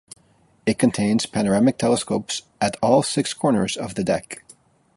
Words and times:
It 0.65 0.79
contains 0.79 1.27
panoramic 1.27 1.77
telescopes 1.77 2.41
at 2.59 2.75
all 2.81 3.03
six 3.03 3.35
corners 3.35 3.77
of 3.77 3.93
the 3.93 4.03
deck. 4.03 4.43